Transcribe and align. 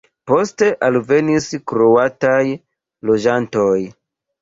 Poste 0.29 0.69
alvenis 0.87 1.51
kroataj 1.73 2.43
loĝantoj. 3.11 3.81